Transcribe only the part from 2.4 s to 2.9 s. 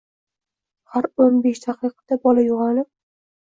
uyg‘onib